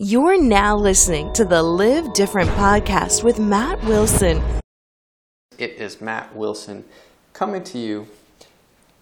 [0.00, 4.40] You're now listening to the Live Different podcast with Matt Wilson.
[5.58, 6.84] It is Matt Wilson
[7.32, 8.06] coming to you,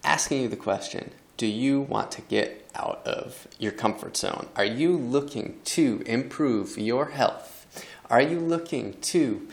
[0.03, 4.47] asking you the question Do you want to get out of your comfort zone?
[4.55, 7.85] Are you looking to improve your health?
[8.09, 9.47] Are you looking to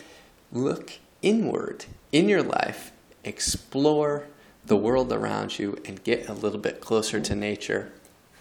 [0.50, 2.90] look inward in your life,
[3.22, 4.28] explore
[4.64, 7.92] the world around you, and get a little bit closer to nature?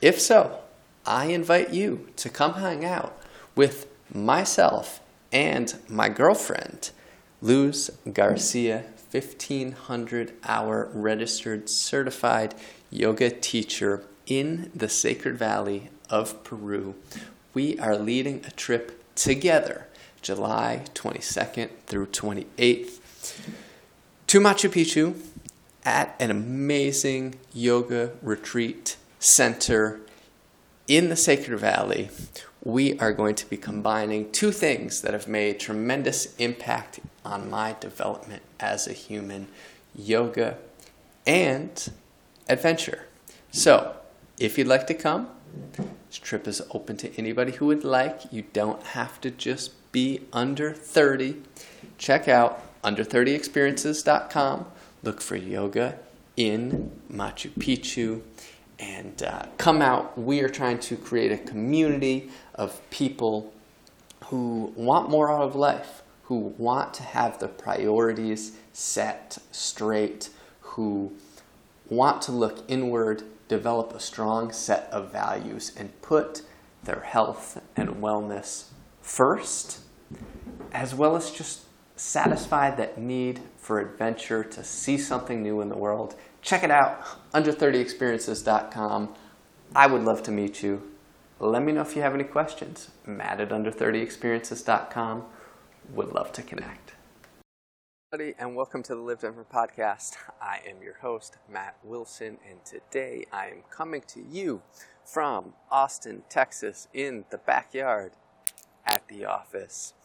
[0.01, 0.62] If so,
[1.05, 3.17] I invite you to come hang out
[3.55, 5.01] with myself
[5.31, 6.91] and my girlfriend,
[7.41, 12.55] Luz Garcia, 1500 hour registered certified
[12.89, 16.95] yoga teacher in the Sacred Valley of Peru.
[17.53, 19.87] We are leading a trip together
[20.21, 22.99] July 22nd through 28th
[24.27, 25.19] to Machu Picchu
[25.83, 29.99] at an amazing yoga retreat center
[30.87, 32.09] in the Sacred Valley,
[32.63, 37.75] we are going to be combining two things that have made tremendous impact on my
[37.79, 39.47] development as a human
[39.95, 40.57] yoga
[41.25, 41.91] and
[42.49, 43.05] adventure.
[43.51, 43.95] So,
[44.37, 45.29] if you'd like to come,
[46.09, 48.31] this trip is open to anybody who would like.
[48.31, 51.41] You don't have to just be under 30.
[51.97, 54.65] Check out under30experiences.com.
[55.03, 55.99] Look for yoga
[56.35, 58.21] in Machu Picchu
[58.79, 60.17] and uh, come out.
[60.17, 63.53] We are trying to create a community of people
[64.25, 70.29] who want more out of life, who want to have the priorities set straight,
[70.61, 71.13] who
[71.89, 76.41] want to look inward, develop a strong set of values, and put
[76.83, 78.65] their health and wellness
[79.01, 79.79] first,
[80.71, 81.61] as well as just
[81.95, 87.01] satisfy that need for adventure to see something new in the world check it out,
[87.33, 89.15] under30experiences.com.
[89.75, 90.91] I would love to meet you.
[91.39, 92.91] Let me know if you have any questions.
[93.05, 95.23] Matt at under30experiences.com.
[95.93, 96.93] Would love to connect.
[98.37, 100.17] And welcome to the Live Different podcast.
[100.39, 104.61] I am your host, Matt Wilson, and today I am coming to you
[105.03, 108.11] from Austin, Texas, in the backyard
[108.85, 109.95] at the office.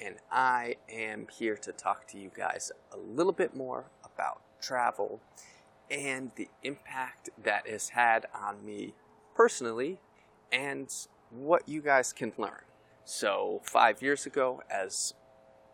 [0.00, 5.20] And I am here to talk to you guys a little bit more about travel
[5.90, 8.94] and the impact that has had on me
[9.34, 9.98] personally
[10.52, 10.92] and
[11.30, 12.62] what you guys can learn.
[13.04, 15.14] So, five years ago, as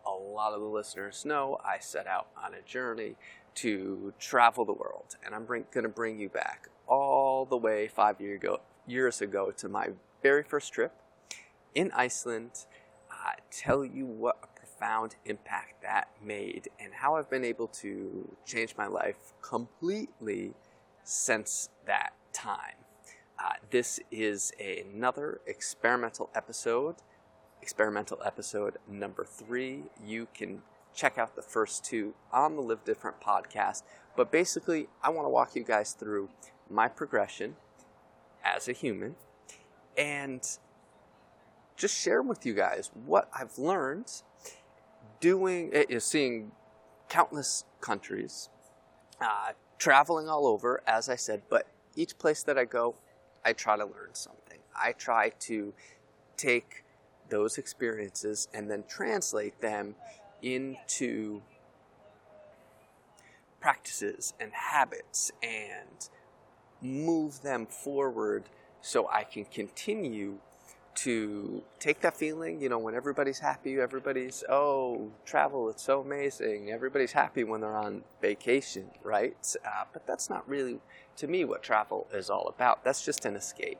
[0.06, 3.16] a lot of the listeners know, I set out on a journey
[3.56, 8.20] to travel the world, and I'm going to bring you back all the way five
[8.20, 9.88] year ago, years ago to my
[10.22, 10.92] very first trip
[11.74, 12.52] in Iceland.
[13.10, 18.74] Uh, tell you what profound impact that made and how I've been able to change
[18.76, 20.52] my life completely
[21.04, 22.76] since that time.
[23.38, 26.96] Uh, this is another experimental episode,
[27.62, 29.84] experimental episode number three.
[30.04, 30.62] You can
[30.94, 33.82] check out the first two on the Live Different podcast.
[34.16, 36.30] But basically, I want to walk you guys through
[36.70, 37.56] my progression
[38.42, 39.16] as a human
[39.96, 40.42] and
[41.76, 44.22] just share with you guys what I've learned
[45.20, 46.52] doing is eh, seeing
[47.08, 48.48] countless countries,
[49.20, 52.96] uh, traveling all over, as I said, but each place that I go,
[53.44, 54.58] I try to learn something.
[54.74, 55.72] I try to
[56.36, 56.84] take
[57.28, 59.94] those experiences and then translate them
[60.42, 61.42] into
[63.60, 66.08] practices and habits and
[66.80, 68.44] move them forward
[68.80, 70.38] so I can continue
[70.96, 76.70] to take that feeling, you know, when everybody's happy, everybody's, oh, travel, it's so amazing.
[76.70, 79.36] Everybody's happy when they're on vacation, right?
[79.64, 80.80] Uh, but that's not really,
[81.16, 82.82] to me, what travel is all about.
[82.82, 83.78] That's just an escape.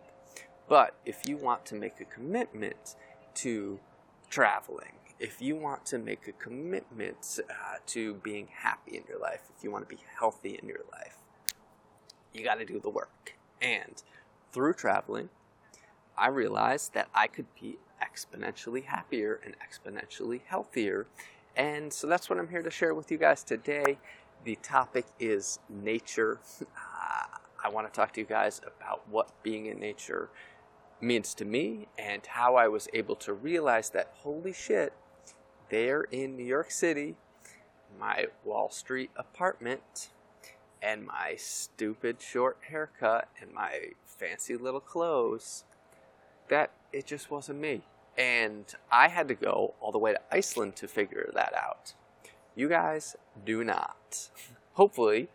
[0.69, 2.97] But if you want to make a commitment
[3.37, 3.81] to
[4.29, 9.41] traveling, if you want to make a commitment uh, to being happy in your life,
[9.57, 11.17] if you want to be healthy in your life,
[12.35, 13.35] you got to do the work.
[13.63, 14.03] And
[14.53, 15.31] through traveling,
[16.19, 21.07] I realized that I could be exponentially happier and exponentially healthier.
[21.57, 23.99] And so that's what I'm here to share with you guys today.
[24.45, 26.39] The topic is nature.
[26.63, 30.31] Uh, I want to talk to you guys about what being in nature
[31.01, 34.93] means to me and how I was able to realize that holy shit,
[35.69, 37.17] there in New York City,
[37.99, 40.11] my Wall Street apartment,
[40.81, 45.65] and my stupid short haircut and my fancy little clothes
[46.49, 47.83] that it just wasn't me.
[48.19, 51.95] And I had to go all the way to Iceland to figure that out.
[52.55, 54.31] You guys do not.
[54.75, 55.29] Hopefully,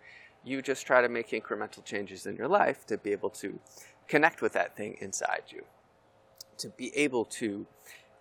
[0.44, 3.60] you just try to make incremental changes in your life to be able to
[4.08, 5.64] connect with that thing inside you.
[6.58, 7.66] to be able to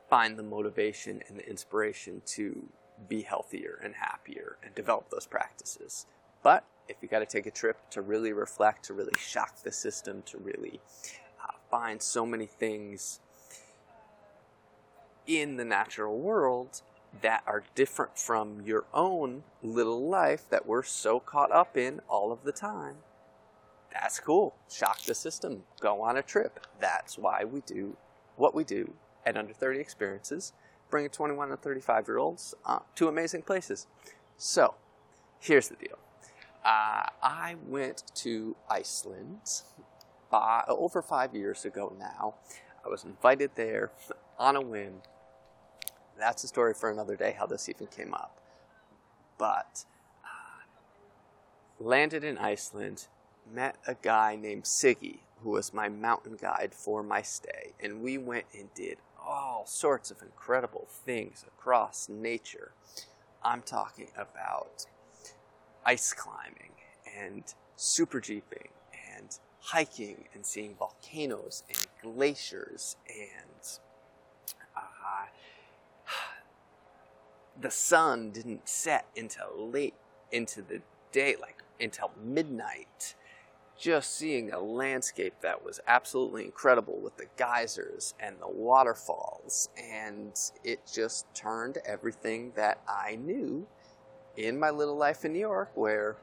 [0.09, 2.69] find the motivation and the inspiration to
[3.09, 6.07] be healthier and happier and develop those practices.
[6.43, 9.73] But if you got to take a trip to really reflect, to really shock the
[9.73, 10.81] system, to really
[11.71, 13.21] find so many things
[15.27, 16.83] in the natural world
[17.23, 22.33] that are different from your own little life that we're so caught up in all
[22.33, 22.97] of the time,
[23.93, 24.55] that's cool.
[24.71, 25.65] Shock the system.
[25.81, 26.67] Go on a trip.
[26.79, 27.97] That's why we do
[28.37, 28.95] what we do
[29.27, 30.53] at Under 30 Experiences,
[30.89, 33.87] bringing 21 and 35 year olds uh, to amazing places.
[34.37, 34.75] So,
[35.41, 35.99] here's the deal.
[36.65, 39.63] Uh, I went to Iceland
[40.33, 42.35] uh, over five years ago now.
[42.85, 43.91] I was invited there
[44.39, 45.03] on a whim.
[46.19, 48.41] That's a story for another day how this even came up.
[49.39, 49.85] But
[50.25, 50.65] uh,
[51.79, 53.07] landed in Iceland,
[53.53, 58.19] met a guy named Siggy, who was my mountain guide for my stay, and we
[58.19, 62.73] went and did all sorts of incredible things across nature.
[63.43, 64.87] I'm talking about
[65.85, 66.73] ice climbing
[67.19, 67.43] and
[67.77, 68.69] super jeeping
[69.17, 73.79] and hiking and seeing volcanoes and glaciers and
[74.77, 75.27] uh,
[77.61, 79.95] the sun didn't set until late
[80.33, 80.81] into the
[81.13, 83.15] day, like until midnight
[83.81, 89.71] just seeing a landscape that was absolutely incredible with the geysers and the waterfalls.
[89.83, 93.67] And it just turned everything that I knew
[94.37, 96.17] in my little life in New York, where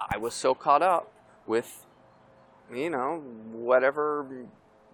[0.00, 1.12] I was so caught up
[1.44, 1.84] with,
[2.72, 3.22] you know,
[3.52, 4.26] whatever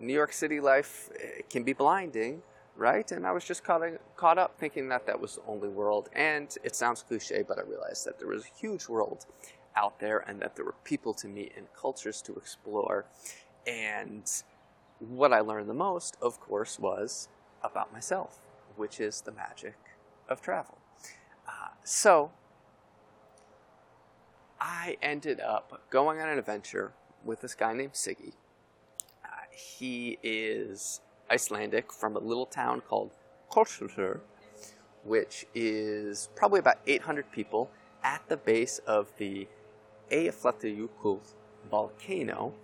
[0.01, 2.43] New York City life eh, can be blinding,
[2.77, 3.11] right?
[3.13, 3.83] And I was just caught,
[4.17, 6.09] caught up thinking that that was the only world.
[6.15, 9.27] And it sounds cliche, but I realized that there was a huge world
[9.77, 13.07] out there and that there were people to meet and cultures to explore.
[13.67, 14.31] And
[14.99, 17.29] what I learned the most, of course, was
[17.63, 18.41] about myself,
[18.77, 19.77] which is the magic
[20.29, 20.79] of travel.
[21.47, 22.31] Uh, so
[24.61, 26.93] I ended up going on an adventure
[27.25, 28.33] with this guy named Siggy.
[29.25, 31.01] Uh, he is
[31.31, 33.13] Icelandic from a little town called
[33.51, 34.21] Hvolsvöllur,
[35.05, 37.71] which is probably about 800 people
[38.03, 39.49] at the base of the
[40.11, 41.21] Eyjafjallajökull
[41.71, 42.55] volcano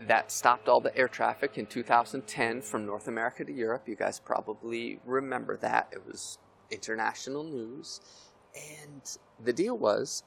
[0.00, 3.88] that stopped all the air traffic in 2010 from North America to Europe.
[3.88, 5.88] You guys probably remember that.
[5.92, 6.38] It was
[6.70, 8.00] international news.
[8.54, 9.02] And
[9.42, 10.22] the deal was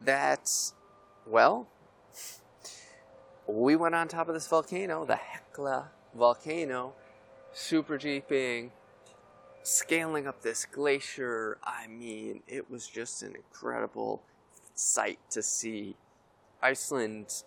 [0.00, 0.50] that,
[1.26, 1.68] well,
[3.46, 6.94] we went on top of this volcano, the Hekla volcano,
[7.52, 8.72] super jeeping,
[9.62, 11.58] scaling up this glacier.
[11.62, 14.22] I mean, it was just an incredible
[14.74, 15.96] sight to see.
[16.62, 17.42] Iceland,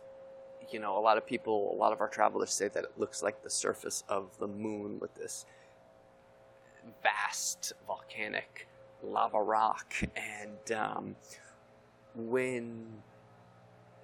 [0.71, 3.23] you know, a lot of people, a lot of our travelers say that it looks
[3.23, 5.45] like the surface of the moon with this
[7.01, 8.67] vast volcanic
[9.03, 9.93] lava rock.
[10.15, 11.15] And um,
[12.15, 12.85] when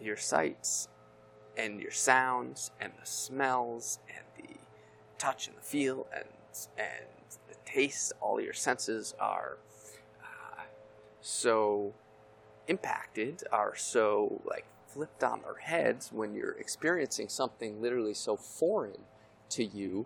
[0.02, 0.88] your sights
[1.58, 4.56] and your sounds and the smells and the
[5.18, 6.26] touch and the feel and
[6.78, 7.06] and
[7.48, 9.58] the taste, all your senses are
[10.22, 10.62] uh,
[11.22, 11.94] so
[12.68, 19.02] impacted are so like flipped on their heads when you're experiencing something literally so foreign
[19.50, 20.06] to you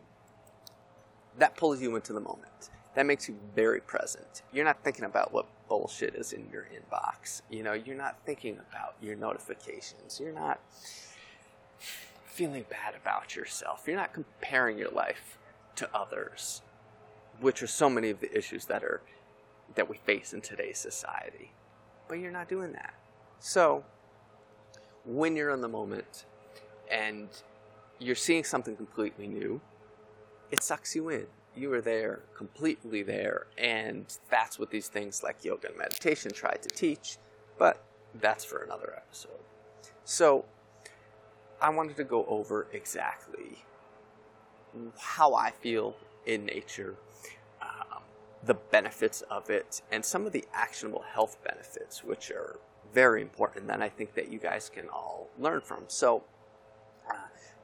[1.37, 2.69] that pulls you into the moment.
[2.95, 4.41] That makes you very present.
[4.51, 7.41] You're not thinking about what bullshit is in your inbox.
[7.49, 10.19] You know you're not thinking about your notifications.
[10.19, 10.59] You're not
[12.25, 15.37] feeling bad about yourself you're not comparing your life
[15.75, 16.61] to others
[17.39, 19.01] which are so many of the issues that are
[19.75, 21.51] that we face in today's society
[22.07, 22.93] but you're not doing that.
[23.39, 23.83] So,
[25.05, 26.25] when you're in the moment
[26.91, 27.29] and
[27.99, 29.61] you're seeing something completely new,
[30.51, 31.27] it sucks you in.
[31.55, 36.55] You are there, completely there, and that's what these things like yoga and meditation try
[36.55, 37.17] to teach,
[37.57, 37.83] but
[38.21, 39.31] that's for another episode.
[40.03, 40.45] So,
[41.61, 43.63] I wanted to go over exactly
[44.97, 45.95] how I feel
[46.25, 46.95] in nature
[48.47, 52.57] the benefits of it and some of the actionable health benefits, which are
[52.93, 55.83] very important that I think that you guys can all learn from.
[55.87, 56.23] So,
[57.09, 57.13] uh,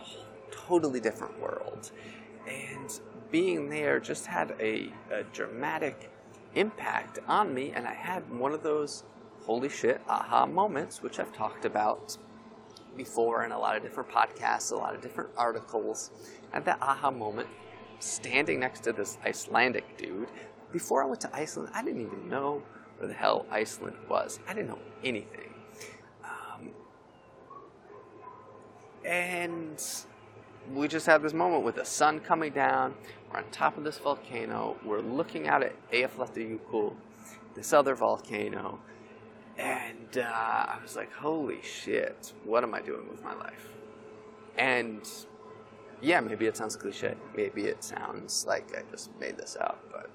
[0.50, 1.90] totally different world.
[2.48, 6.10] And being there just had a, a dramatic
[6.54, 7.72] impact on me.
[7.74, 9.04] And I had one of those
[9.44, 12.16] holy shit aha moments, which I've talked about
[12.96, 16.10] before in a lot of different podcasts, a lot of different articles.
[16.52, 17.48] Had that aha moment
[18.00, 20.28] standing next to this Icelandic dude.
[20.72, 22.62] Before I went to Iceland, I didn't even know
[22.98, 24.40] where the hell Iceland was.
[24.48, 25.54] I didn't know anything.
[26.24, 26.70] Um,
[29.04, 29.82] and
[30.74, 32.94] we just had this moment with the sun coming down.
[33.30, 34.76] We're on top of this volcano.
[34.84, 36.94] We're looking out at Eyjafjallajökull,
[37.54, 38.80] this other volcano.
[39.56, 43.68] And uh, I was like, holy shit, what am I doing with my life?
[44.56, 45.08] And
[46.00, 47.14] yeah, maybe it sounds cliche.
[47.36, 50.10] Maybe it sounds like I just made this up, but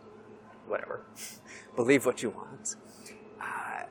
[0.67, 1.01] whatever.
[1.75, 2.75] Believe what you want.
[3.41, 3.83] Uh,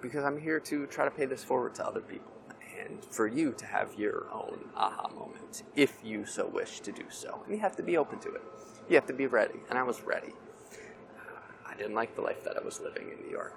[0.00, 2.32] because I'm here to try to pay this forward to other people
[2.78, 7.04] and for you to have your own aha moment if you so wish to do
[7.08, 7.40] so.
[7.44, 8.42] And you have to be open to it.
[8.88, 9.60] You have to be ready.
[9.68, 10.32] And I was ready.
[10.32, 13.54] Uh, I didn't like the life that I was living in New York.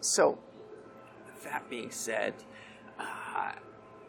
[0.00, 0.38] So,
[1.44, 2.34] that being said,
[2.98, 3.52] uh,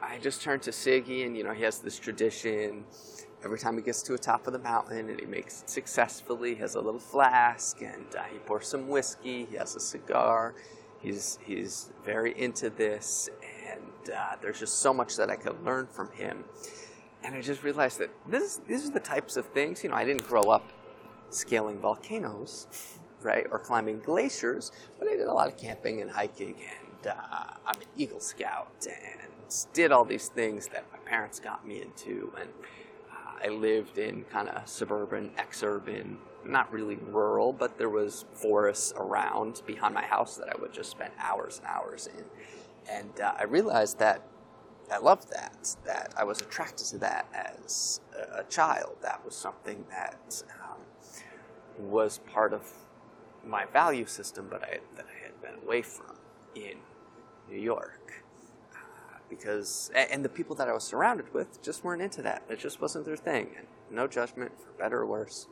[0.01, 2.83] I just turned to Siggy, and you know, he has this tradition.
[3.43, 6.55] Every time he gets to the top of the mountain and he makes it successfully,
[6.55, 9.45] he has a little flask and uh, he pours some whiskey.
[9.49, 10.55] He has a cigar.
[10.99, 13.29] He's he's very into this,
[13.69, 16.45] and uh, there's just so much that I could learn from him.
[17.25, 19.83] And I just realized that this these are the types of things.
[19.83, 20.71] You know, I didn't grow up
[21.29, 22.67] scaling volcanoes,
[23.21, 27.55] right, or climbing glaciers, but I did a lot of camping and hiking, and uh,
[27.67, 29.29] I'm an Eagle Scout and
[29.73, 32.49] did all these things that my parents got me into, and
[33.43, 39.61] I lived in kind of suburban, exurban, not really rural, but there was forests around
[39.65, 42.25] behind my house that I would just spend hours and hours in,
[42.89, 44.27] and uh, I realized that
[44.91, 48.01] I loved that, that I was attracted to that as
[48.37, 48.97] a child.
[49.01, 52.69] That was something that um, was part of
[53.45, 56.15] my value system, but I, that I had been away from
[56.55, 56.77] in
[57.49, 58.22] New York
[59.35, 62.43] because and the people that I was surrounded with just weren't into that.
[62.49, 63.49] It just wasn't their thing.
[63.57, 65.47] And no judgment for better or worse.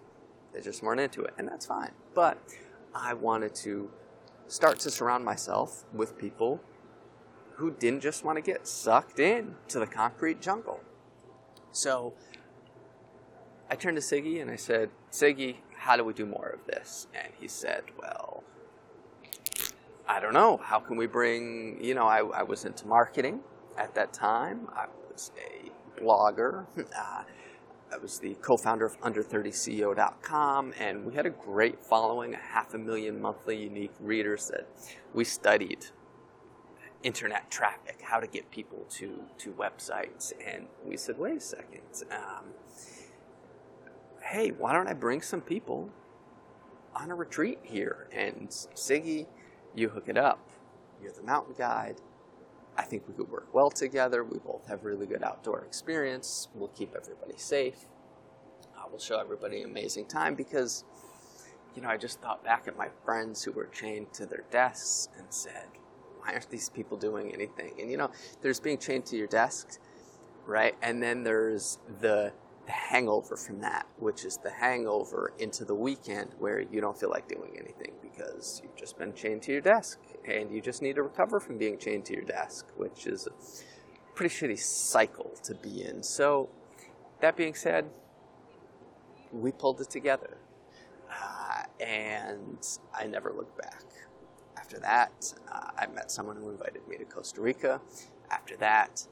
[0.53, 1.91] They just weren't into it, and that's fine.
[2.13, 2.37] But
[2.93, 3.89] I wanted to
[4.47, 6.61] start to surround myself with people
[7.55, 10.81] who didn't just want to get sucked in to the concrete jungle.
[11.71, 12.13] So
[13.69, 17.07] I turned to Siggy and I said, Siggy, how do we do more of this?
[17.13, 18.43] And he said, Well,
[20.07, 20.57] I don't know.
[20.57, 23.39] How can we bring, you know, I, I was into marketing
[23.77, 24.67] at that time.
[24.75, 26.65] I was a blogger.
[26.77, 27.23] Uh,
[27.93, 32.77] I was the co-founder of Under30CEO.com, and we had a great following, a half a
[32.77, 34.67] million monthly unique readers that
[35.13, 35.85] we studied
[37.03, 40.31] internet traffic, how to get people to, to websites.
[40.45, 42.45] And we said, wait a second, um,
[44.23, 45.89] hey, why don't I bring some people
[46.95, 48.07] on a retreat here?
[48.15, 49.27] And Siggy,
[49.75, 50.47] you hook it up.
[51.01, 51.99] You're the mountain guide.
[52.77, 54.23] I think we could work well together.
[54.23, 56.47] We both have really good outdoor experience.
[56.55, 57.85] We'll keep everybody safe.
[58.91, 60.83] We'll show everybody an amazing time because,
[61.75, 65.07] you know, I just thought back at my friends who were chained to their desks
[65.17, 65.67] and said,
[66.19, 67.71] why aren't these people doing anything?
[67.79, 68.11] And, you know,
[68.41, 69.79] there's being chained to your desk,
[70.45, 70.75] right?
[70.81, 72.33] And then there's the the
[72.67, 77.27] hangover from that, which is the hangover into the weekend where you don't feel like
[77.27, 81.03] doing anything because you've just been chained to your desk and you just need to
[81.03, 85.83] recover from being chained to your desk, which is a pretty shitty cycle to be
[85.83, 86.03] in.
[86.03, 86.49] So,
[87.21, 87.89] that being said,
[89.31, 90.37] we pulled it together
[91.09, 93.83] uh, and I never looked back.
[94.57, 97.81] After that, uh, I met someone who invited me to Costa Rica.
[98.29, 99.05] After that,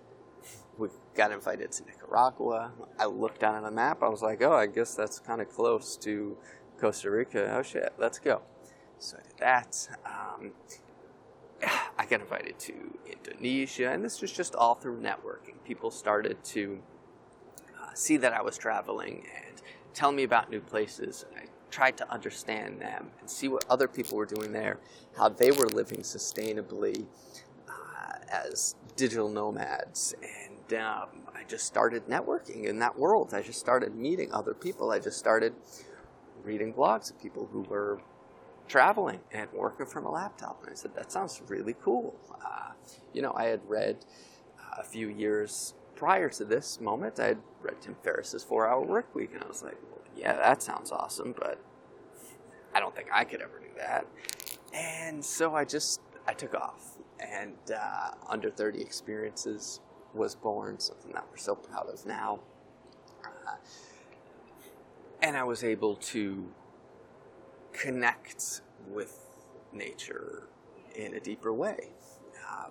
[0.79, 2.71] we got invited to Nicaragua.
[2.98, 4.01] I looked down at the map.
[4.01, 6.38] I was like, oh, I guess that's kind of close to
[6.79, 7.53] Costa Rica.
[7.57, 8.41] Oh shit, let's go.
[8.98, 9.89] So I did that.
[10.05, 10.51] Um,
[11.98, 12.74] I got invited to
[13.05, 15.55] Indonesia, and this was just all through networking.
[15.65, 16.79] People started to
[17.77, 19.62] uh, see that I was traveling and
[19.93, 21.25] tell me about new places.
[21.36, 24.79] I tried to understand them and see what other people were doing there,
[25.17, 27.05] how they were living sustainably
[27.67, 33.34] uh, as digital nomads, and um, I just started networking in that world.
[33.34, 34.92] I just started meeting other people.
[34.92, 35.54] I just started
[36.44, 38.02] reading blogs of people who were
[38.68, 40.62] traveling and working from a laptop.
[40.62, 42.16] And I said, that sounds really cool.
[42.46, 42.72] Uh,
[43.14, 43.98] you know, I had read
[44.60, 48.86] uh, a few years prior to this moment, I had read Tim Ferriss's Four Hour
[48.86, 51.60] Work Week, and I was like, well, yeah, that sounds awesome, but
[52.74, 54.08] I don't think I could ever do that.
[54.74, 59.82] And so I just I took off, and uh, Under 30 Experiences
[60.13, 62.39] was born, something that we're so proud of now.
[63.24, 63.56] Uh,
[65.22, 66.50] and I was able to
[67.74, 69.25] connect with
[69.72, 70.48] nature
[70.96, 71.89] in a deeper way,
[72.50, 72.70] uh,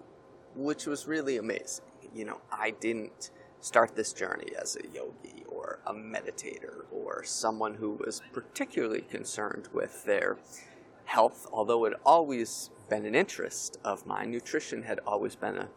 [0.54, 1.84] which was really amazing.
[2.14, 3.30] You know, I didn't
[3.60, 9.68] start this journey as a yogi or a meditator or someone who was particularly concerned
[9.72, 10.38] with their
[11.04, 14.30] health, although it always been an interest of mine.
[14.30, 15.68] Nutrition had always been an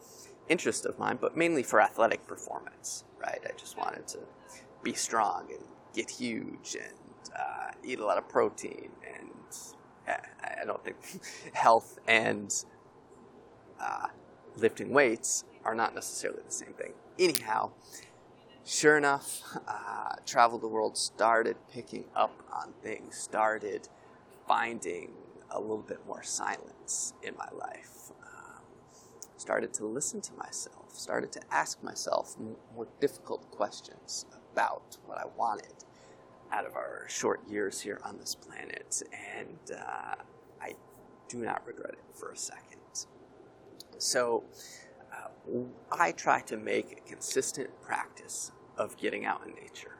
[0.52, 3.40] interest of mine, but mainly for athletic performance, right?
[3.46, 4.20] I just wanted to
[4.84, 8.90] be strong and get huge and uh, eat a lot of protein.
[9.08, 9.58] And
[10.10, 10.14] uh,
[10.62, 10.98] I don't think
[11.54, 12.54] health and
[13.80, 14.08] uh,
[14.58, 16.94] lifting weights are not necessarily the same thing.
[17.18, 17.72] Anyhow,
[18.66, 23.88] sure enough, uh, traveled the world, started picking up on things, started
[24.48, 25.12] finding
[25.50, 28.12] a little bit more silence in my life.
[29.42, 32.36] Started to listen to myself, started to ask myself
[32.76, 35.74] more difficult questions about what I wanted
[36.52, 39.02] out of our short years here on this planet,
[39.36, 40.14] and uh,
[40.62, 40.76] I
[41.28, 43.08] do not regret it for a second.
[43.98, 44.44] So,
[45.12, 45.30] uh,
[45.92, 49.98] I try to make a consistent practice of getting out in nature.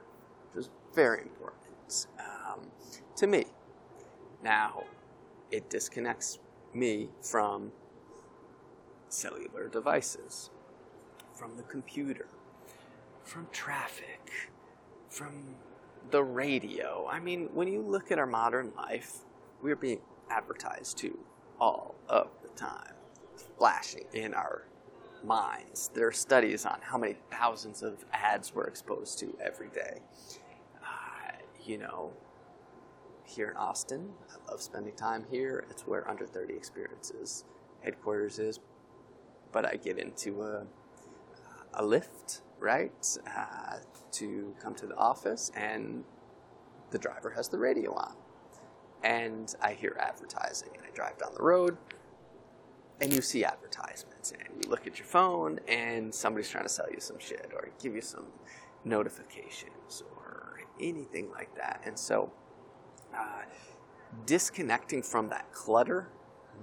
[0.54, 2.60] which is very important um,
[3.16, 3.46] to me.
[4.44, 4.84] Now,
[5.50, 6.38] it disconnects
[6.76, 7.72] me from
[9.12, 10.50] cellular devices,
[11.34, 12.28] from the computer,
[13.24, 14.32] from traffic,
[15.10, 15.56] from
[16.10, 17.08] the radio.
[17.10, 19.20] I mean, when you look at our modern life,
[19.62, 21.18] we're being advertised to
[21.60, 22.94] all of the time,
[23.58, 24.64] flashing in our
[25.24, 25.92] minds.
[25.94, 30.02] There are studies on how many thousands of ads we're exposed to every day.
[30.82, 31.32] Uh,
[31.64, 32.12] you know,
[33.26, 34.10] here in Austin.
[34.30, 35.66] I love spending time here.
[35.70, 37.46] It's where Under 30 Experiences
[37.82, 38.60] headquarters is.
[39.52, 40.66] But I get into a,
[41.74, 43.78] a Lyft, right, uh,
[44.14, 46.04] to come to the office, and
[46.92, 48.16] the driver has the radio on.
[49.04, 51.78] And I hear advertising, and I drive down the road,
[53.02, 56.88] and you see advertisements, and you look at your phone, and somebody's trying to sell
[56.92, 58.28] you some shit or give you some
[58.86, 61.82] notifications or anything like that.
[61.86, 62.32] And so
[63.16, 63.44] uh,
[64.26, 66.10] disconnecting from that clutter,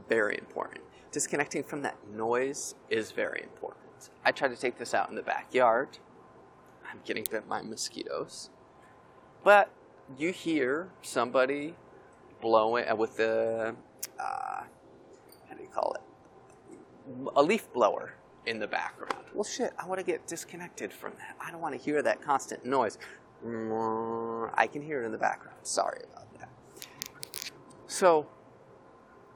[0.09, 0.85] very important.
[1.11, 4.11] Disconnecting from that noise is very important.
[4.25, 5.99] I try to take this out in the backyard.
[6.91, 8.51] I'm getting bit by mosquitoes.
[9.43, 9.71] But
[10.19, 11.75] you hear somebody
[12.43, 13.75] blowing uh, with the,
[14.21, 14.63] uh,
[15.49, 17.33] how do you call it?
[17.37, 18.13] A leaf blower
[18.45, 19.25] in the background.
[19.33, 21.37] Well, shit, I want to get disconnected from that.
[21.41, 22.99] I don't want to hear that constant noise.
[23.43, 25.57] I can hear it in the background.
[25.63, 26.51] Sorry about that.
[27.87, 28.27] so,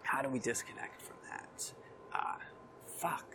[0.03, 0.92] how do we disconnect
[3.03, 3.35] fuck,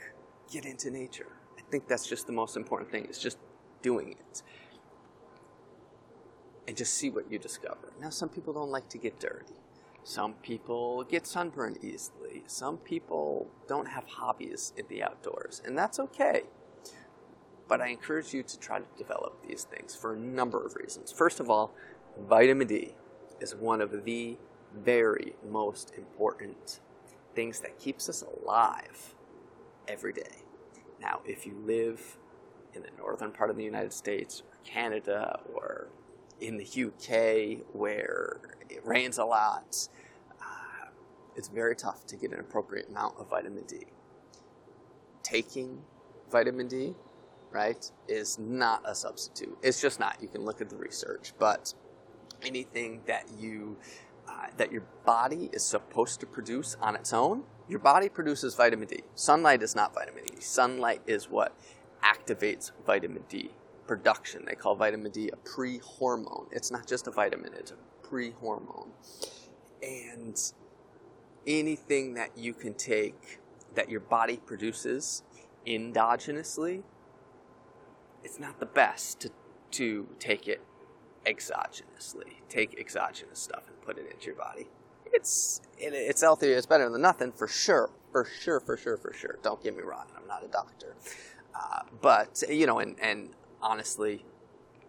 [0.49, 1.27] get into nature.
[1.57, 3.05] I think that's just the most important thing.
[3.05, 3.37] Is just
[3.81, 4.41] doing it,
[6.67, 7.91] and just see what you discover.
[8.01, 9.53] Now, some people don't like to get dirty.
[10.03, 12.43] Some people get sunburned easily.
[12.47, 16.43] Some people don't have hobbies in the outdoors, and that's okay.
[17.67, 21.11] But I encourage you to try to develop these things for a number of reasons.
[21.11, 21.73] First of all,
[22.17, 22.95] vitamin D
[23.41, 24.37] is one of the
[24.73, 26.79] very most important
[27.35, 29.16] things that keeps us alive
[29.87, 30.43] every day.
[31.01, 32.17] Now, if you live
[32.73, 35.89] in the northern part of the United States or Canada or
[36.39, 39.87] in the UK where it rains a lot,
[40.41, 40.89] uh,
[41.35, 43.85] it's very tough to get an appropriate amount of vitamin D.
[45.23, 45.81] Taking
[46.31, 46.95] vitamin D,
[47.51, 49.57] right, is not a substitute.
[49.61, 50.17] It's just not.
[50.21, 51.73] You can look at the research, but
[52.43, 53.77] anything that you
[54.27, 58.87] uh, that your body is supposed to produce on its own, your body produces vitamin
[58.87, 59.01] D.
[59.15, 60.39] Sunlight is not vitamin D.
[60.39, 61.55] Sunlight is what
[62.03, 63.51] activates vitamin D
[63.87, 64.43] production.
[64.45, 66.47] They call vitamin D a pre hormone.
[66.51, 68.91] It's not just a vitamin, it's a pre hormone.
[69.81, 70.39] And
[71.45, 73.39] anything that you can take
[73.75, 75.23] that your body produces
[75.65, 76.83] endogenously,
[78.23, 79.31] it's not the best to,
[79.71, 80.61] to take it
[81.25, 82.41] exogenously.
[82.49, 84.67] Take exogenous stuff and put it into your body.
[85.13, 86.55] It's it, it's healthier.
[86.55, 87.89] It's better than nothing for sure.
[88.11, 88.59] For sure.
[88.59, 88.97] For sure.
[88.97, 89.37] For sure.
[89.43, 90.05] Don't get me wrong.
[90.17, 90.95] I'm not a doctor,
[91.55, 93.29] uh, but you know, and and
[93.61, 94.25] honestly,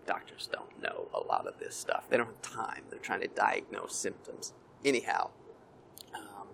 [0.06, 2.04] doctors don't know a lot of this stuff.
[2.08, 2.82] They don't have time.
[2.90, 4.54] They're trying to diagnose symptoms.
[4.84, 5.30] Anyhow,
[6.14, 6.48] um,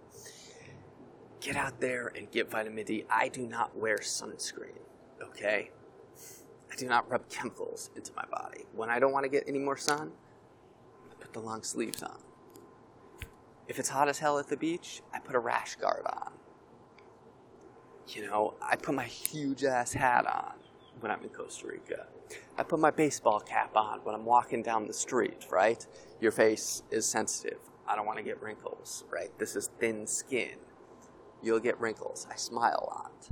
[1.40, 3.04] get out there and get vitamin D.
[3.08, 4.78] I do not wear sunscreen.
[5.22, 5.70] Okay,
[6.70, 8.64] I do not rub chemicals into my body.
[8.74, 10.12] When I don't want to get any more sun,
[11.10, 12.18] I put the long sleeves on.
[13.68, 16.32] If it's hot as hell at the beach, I put a rash guard on.
[18.08, 20.54] You know, I put my huge ass hat on
[21.00, 22.06] when I'm in Costa Rica.
[22.58, 25.86] I put my baseball cap on when I'm walking down the street, right?
[26.20, 27.58] Your face is sensitive.
[27.86, 29.36] I don't want to get wrinkles, right?
[29.38, 30.56] This is thin skin.
[31.42, 32.26] You'll get wrinkles.
[32.30, 33.28] I smile a lot.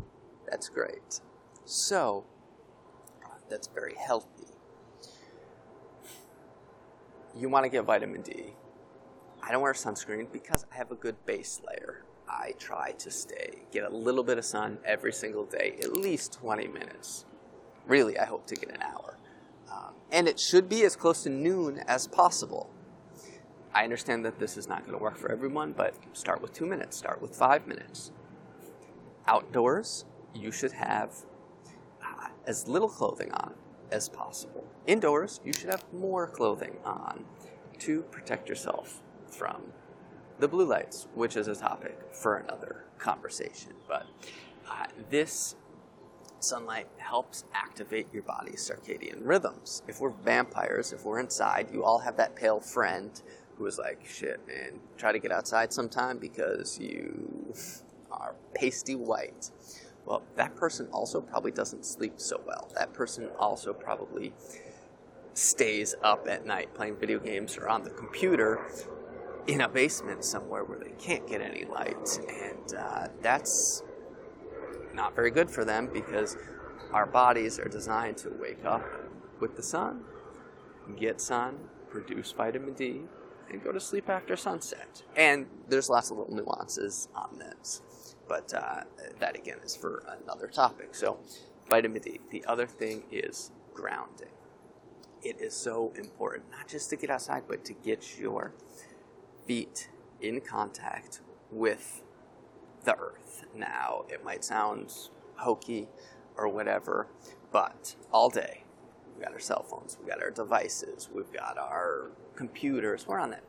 [0.51, 1.21] That's great.
[1.65, 2.25] So,
[3.49, 4.47] that's very healthy.
[7.37, 8.55] You want to get vitamin D.
[9.43, 12.05] I don't wear sunscreen because I have a good base layer.
[12.29, 16.35] I try to stay, get a little bit of sun every single day, at least
[16.35, 17.25] 20 minutes.
[17.87, 19.19] Really, I hope to get an hour.
[19.71, 22.71] Um, and it should be as close to noon as possible.
[23.75, 26.67] I understand that this is not going to work for everyone, but start with two
[26.67, 28.13] minutes, start with five minutes.
[29.27, 31.17] Outdoors, you should have
[32.03, 33.55] uh, as little clothing on
[33.91, 34.65] as possible.
[34.87, 37.25] Indoors, you should have more clothing on
[37.81, 39.03] to protect yourself
[39.33, 39.73] from
[40.39, 43.73] the blue lights, which is a topic for another conversation.
[43.89, 44.07] But
[44.69, 45.57] uh, this
[46.41, 49.83] sunlight helps activate your body's circadian rhythms.
[49.87, 53.11] If we're vampires, if we're inside, you all have that pale friend
[53.57, 57.55] who is like, shit, man, try to get outside sometime because you
[58.11, 59.51] are pasty white.
[60.05, 62.71] Well, that person also probably doesn't sleep so well.
[62.75, 64.33] That person also probably
[65.35, 68.67] stays up at night playing video games or on the computer
[69.47, 72.21] in a basement somewhere where they can't get any light.
[72.29, 73.83] And uh, that's
[74.95, 76.37] not very good for them because
[76.93, 78.85] our bodies are designed to wake up
[79.41, 80.05] with the sun,
[80.97, 81.59] get sun,
[81.91, 83.03] produce vitamin D,
[83.51, 85.03] and go to sleep after sunset.
[85.17, 87.83] And there's lots of little nuances on this,
[88.29, 88.83] but uh,
[89.19, 90.95] that again is for another topic.
[90.95, 91.19] So,
[91.69, 92.21] vitamin D.
[92.31, 94.29] The other thing is grounding.
[95.23, 98.53] It is so important, not just to get outside, but to get your
[99.47, 99.89] feet
[100.21, 102.03] in contact with
[102.85, 103.45] the earth.
[103.55, 104.93] Now, it might sound
[105.37, 105.89] hokey
[106.37, 107.09] or whatever,
[107.51, 108.65] but all day,
[109.17, 113.31] we got our cell phones, we got our devices, we've got our computers, we're on
[113.31, 113.45] that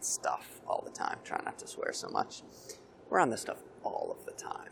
[0.00, 1.18] stuff all the time.
[1.24, 2.42] Try not to swear so much.
[3.08, 4.70] We're on this stuff all of the time.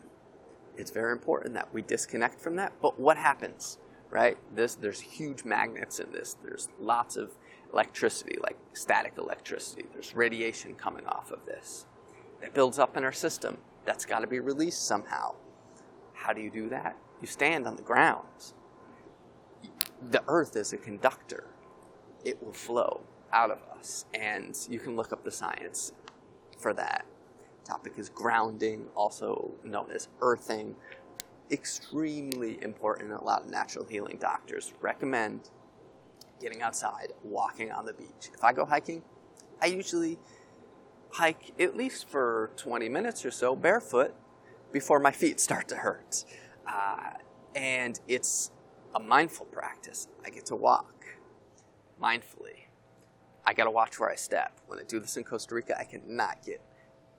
[0.76, 2.72] It's very important that we disconnect from that.
[2.80, 3.78] But what happens,
[4.10, 4.38] right?
[4.54, 6.36] This there's huge magnets in this.
[6.42, 7.32] There's lots of
[7.72, 9.84] electricity, like static electricity.
[9.92, 11.86] There's radiation coming off of this.
[12.42, 13.58] It builds up in our system.
[13.84, 15.34] That's got to be released somehow.
[16.14, 16.96] How do you do that?
[17.20, 18.26] You stand on the ground.
[20.10, 21.44] The earth is a conductor,
[22.24, 23.02] it will flow
[23.32, 24.06] out of us.
[24.14, 25.92] And you can look up the science
[26.58, 27.04] for that.
[27.64, 30.74] Topic is grounding, also known as earthing.
[31.50, 33.12] Extremely important.
[33.12, 35.50] A lot of natural healing doctors recommend
[36.40, 38.30] getting outside, walking on the beach.
[38.32, 39.02] If I go hiking,
[39.60, 40.18] I usually
[41.12, 44.14] hike at least for 20 minutes or so barefoot
[44.72, 46.24] before my feet start to hurt.
[46.66, 47.10] Uh,
[47.54, 48.50] and it's
[48.94, 50.08] a mindful practice.
[50.24, 51.04] I get to walk
[52.00, 52.66] mindfully.
[53.44, 54.60] I got to watch where I step.
[54.66, 56.62] When I do this in Costa Rica, I cannot get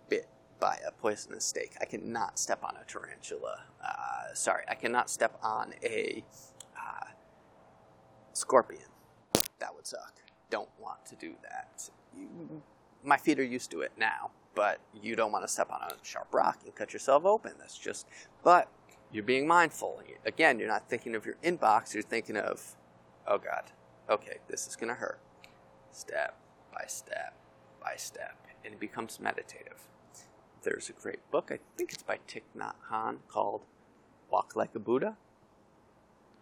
[0.08, 0.28] bit
[0.60, 1.74] by a poisonous snake.
[1.82, 3.64] I cannot step on a tarantula.
[3.84, 6.24] Uh, sorry, I cannot step on a
[6.78, 7.08] uh,
[8.34, 8.91] scorpion
[9.62, 10.16] that would suck.
[10.50, 11.90] Don't want to do that.
[12.16, 12.62] You,
[13.04, 15.94] my feet are used to it now, but you don't want to step on a
[16.04, 17.54] sharp rock and cut yourself open.
[17.58, 18.06] That's just,
[18.44, 18.68] but
[19.12, 20.02] you're being mindful.
[20.26, 22.76] Again, you're not thinking of your inbox, you're thinking of,
[23.28, 23.72] oh God,
[24.10, 25.20] okay, this is going to hurt.
[25.92, 26.38] Step
[26.74, 27.36] by step
[27.82, 28.38] by step.
[28.64, 29.88] And it becomes meditative.
[30.64, 33.62] There's a great book, I think it's by Thich Nhat Hanh, called
[34.30, 35.18] Walk Like a Buddha.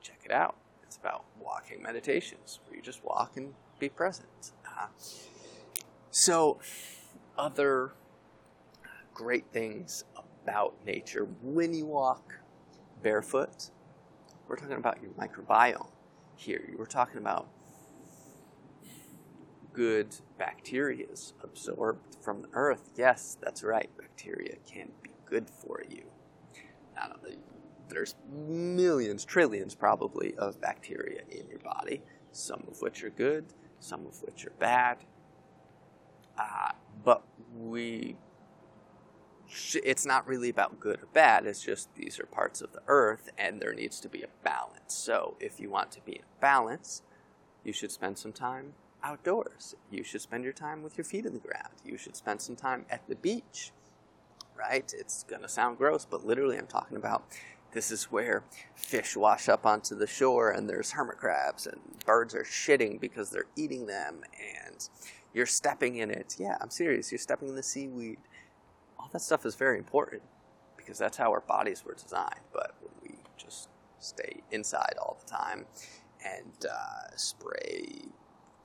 [0.01, 0.55] Check it out.
[0.89, 4.53] It's about walking meditations where you just walk and be present.
[4.65, 4.87] Uh,
[6.09, 6.59] so,
[7.37, 7.91] other
[9.13, 10.03] great things
[10.41, 12.39] about nature when you walk
[13.03, 13.69] barefoot,
[14.47, 15.91] we're talking about your microbiome
[16.35, 16.73] here.
[16.75, 17.47] We're talking about
[19.71, 21.05] good bacteria
[21.43, 22.89] absorbed from the earth.
[22.95, 23.91] Yes, that's right.
[23.95, 26.05] Bacteria can be good for you.
[26.95, 27.37] Not only
[27.89, 33.45] there's millions, trillions probably, of bacteria in your body, some of which are good,
[33.79, 34.97] some of which are bad.
[36.37, 36.71] Uh,
[37.03, 37.23] but
[37.55, 38.15] we,
[39.83, 43.29] it's not really about good or bad, it's just these are parts of the earth
[43.37, 44.93] and there needs to be a balance.
[44.93, 47.01] So if you want to be in balance,
[47.63, 48.73] you should spend some time
[49.03, 49.75] outdoors.
[49.91, 51.73] You should spend your time with your feet in the ground.
[51.85, 53.71] You should spend some time at the beach,
[54.57, 54.93] right?
[54.97, 57.23] It's going to sound gross, but literally, I'm talking about
[57.71, 58.43] This is where
[58.75, 63.29] fish wash up onto the shore and there's hermit crabs and birds are shitting because
[63.29, 64.21] they're eating them
[64.65, 64.89] and
[65.33, 66.35] you're stepping in it.
[66.39, 67.11] Yeah, I'm serious.
[67.11, 68.17] You're stepping in the seaweed.
[68.97, 70.23] All that stuff is very important
[70.77, 72.41] because that's how our bodies were designed.
[72.51, 75.65] But when we just stay inside all the time
[76.25, 78.05] and uh, spray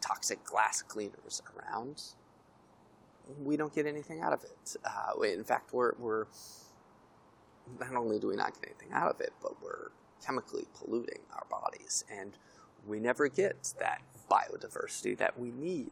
[0.01, 2.03] toxic glass cleaners around,
[3.43, 4.77] we don't get anything out of it.
[4.85, 6.27] Uh, in fact, we're, we're
[7.81, 9.91] not only do we not get anything out of it, but we're
[10.25, 12.33] chemically polluting our bodies, and
[12.87, 15.91] we never get that biodiversity that we need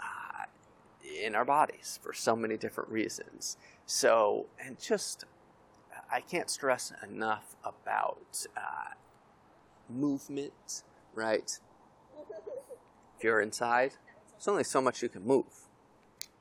[0.00, 0.44] uh,
[1.22, 3.56] in our bodies for so many different reasons.
[3.86, 5.24] So, and just,
[6.12, 8.94] I can't stress enough about uh,
[9.88, 10.82] movement,
[11.14, 11.58] right?
[13.16, 13.92] If you're inside,
[14.32, 15.66] there's only so much you can move.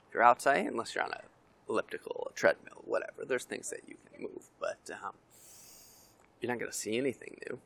[0.08, 1.22] If you're outside, unless you're on a
[1.70, 3.26] elliptical, a treadmill, whatever.
[3.26, 4.09] There's things that you can
[4.60, 5.14] but um,
[6.42, 7.60] you're not going to see anything new.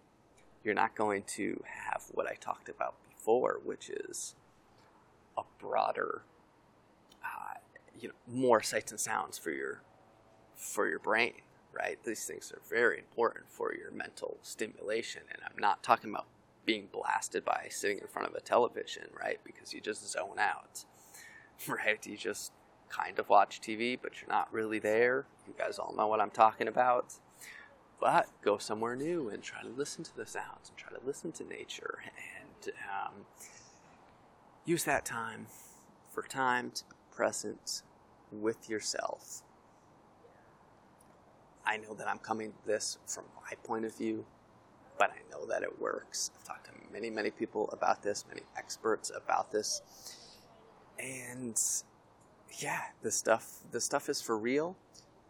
[0.64, 4.36] You're not going to have what I talked about before, which is
[5.38, 6.22] a broader,
[7.24, 7.58] uh,
[8.00, 9.82] you know, more sights and sounds for your
[10.56, 11.34] for your brain.
[11.74, 11.98] Right?
[12.04, 16.28] These things are very important for your mental stimulation, and I'm not talking about
[16.66, 19.40] being blasted by sitting in front of a television, right?
[19.44, 20.86] Because you just zone out,
[21.68, 22.06] right?
[22.06, 22.52] You just
[22.96, 25.26] kind of watch TV, but you're not really there.
[25.48, 27.14] You guys all know what I'm talking about.
[28.00, 31.32] But go somewhere new and try to listen to the sounds and try to listen
[31.34, 33.14] to nature and um,
[34.66, 35.48] use that time
[36.12, 37.84] for time to be present
[38.32, 39.42] with yourself.
[41.66, 44.26] I know that I'm coming to this from my point of view,
[44.98, 46.32] but I know that it works.
[46.36, 49.82] I've talked to many, many people about this, many experts about this.
[51.00, 51.58] And
[52.60, 54.76] yeah, the stuff this stuff is for real,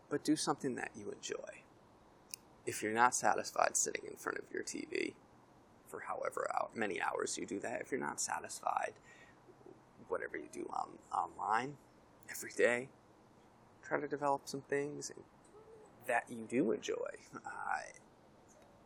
[0.10, 1.62] but do something that you enjoy.
[2.66, 5.14] If you're not satisfied sitting in front of your TV
[5.88, 8.94] for however many hours you do that, if you're not satisfied,
[10.08, 11.76] whatever you do on, online
[12.30, 12.90] every day,
[13.86, 15.12] try to develop some things
[16.08, 16.96] that you do enjoy,
[17.46, 17.80] uh,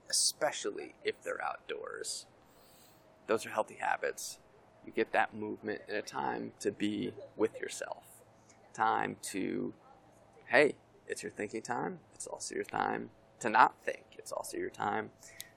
[0.10, 2.26] especially if they're outdoors.
[3.28, 4.40] Those are healthy habits.
[4.86, 8.17] You get that movement and a time to be with yourself
[8.78, 9.74] time to,
[10.46, 10.76] hey,
[11.08, 12.00] it's your thinking time.
[12.14, 13.10] It's also your time
[13.40, 14.06] to not think.
[14.18, 15.10] It's also your time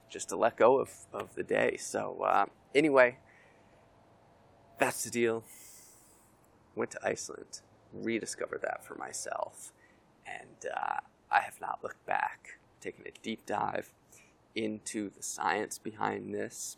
[0.09, 1.77] just to let go of, of the day.
[1.77, 3.17] So, uh, anyway,
[4.79, 5.43] that's the deal.
[6.75, 7.61] Went to Iceland,
[7.93, 9.71] rediscovered that for myself,
[10.25, 12.59] and uh, I have not looked back.
[12.79, 13.91] Taken a deep dive
[14.55, 16.77] into the science behind this,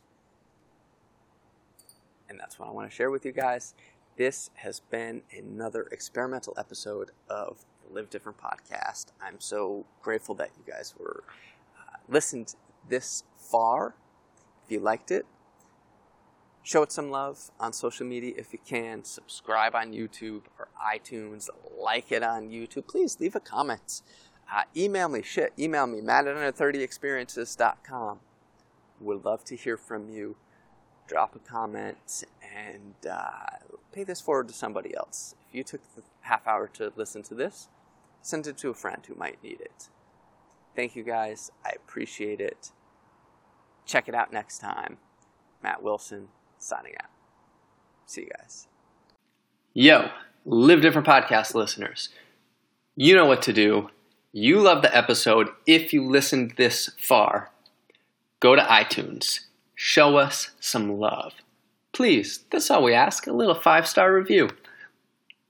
[2.28, 3.74] and that's what I want to share with you guys.
[4.16, 9.08] This has been another experimental episode of the Live Different podcast.
[9.20, 11.24] I'm so grateful that you guys were
[11.76, 12.54] uh, listened
[12.88, 13.96] this far.
[14.64, 15.26] If you liked it,
[16.62, 19.04] show it some love on social media if you can.
[19.04, 21.50] Subscribe on YouTube or iTunes.
[21.76, 22.88] Like it on YouTube.
[22.88, 24.04] Please leave a comment.
[24.54, 25.24] Uh, email me.
[25.24, 26.02] Shit, email me.
[26.02, 28.20] Matt at under30experiences.com.
[29.00, 30.36] Would love to hear from you.
[31.14, 33.60] Drop a comment and uh,
[33.92, 35.36] pay this forward to somebody else.
[35.48, 37.68] If you took the half hour to listen to this,
[38.24, 39.90] send it to a friend who might need it.
[40.76, 41.52] Thank you guys.
[41.64, 42.72] I appreciate it.
[43.86, 44.98] Check it out next time.
[45.62, 47.12] Matt Wilson signing out.
[48.08, 48.68] See you guys.
[49.72, 50.10] Yo,
[50.46, 52.10] Live Different Podcast listeners.
[52.96, 53.92] You know what to do.
[54.32, 55.50] You love the episode.
[55.68, 57.52] If you listened this far,
[58.40, 59.42] go to iTunes.
[59.86, 61.34] Show us some love
[61.94, 64.50] please, that's all we ask a little five star review.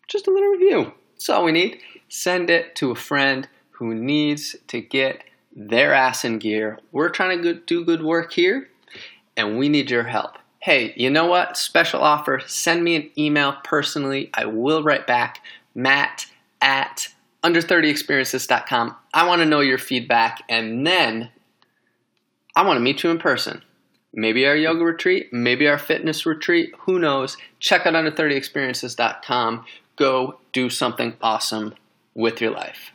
[0.07, 0.93] Just a little review.
[1.15, 1.79] That's all we need.
[2.09, 5.23] Send it to a friend who needs to get
[5.55, 6.77] their ass in gear.
[6.91, 8.69] We're trying to do good work here,
[9.35, 10.37] and we need your help.
[10.59, 11.57] Hey, you know what?
[11.57, 12.41] Special offer.
[12.45, 14.29] Send me an email personally.
[14.33, 15.41] I will write back.
[15.73, 16.27] Matt
[16.61, 17.07] at
[17.43, 18.95] under30experiences.com.
[19.13, 21.29] I want to know your feedback, and then
[22.55, 23.63] I want to meet you in person.
[24.13, 27.35] Maybe our yoga retreat, maybe our fitness retreat, who knows?
[27.59, 29.65] Check out under30experiences.com.
[29.95, 31.73] Go do something awesome
[32.13, 32.92] with your life.